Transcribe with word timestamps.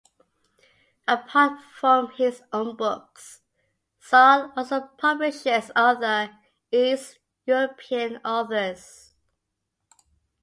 Apart 1.07 1.61
from 1.61 2.09
his 2.13 2.41
own 2.51 2.75
books, 2.75 3.41
Czarne 3.99 4.51
also 4.55 4.87
publishes 4.97 5.69
other 5.75 6.35
East 6.71 7.19
European 7.45 8.17
authors. 8.25 9.13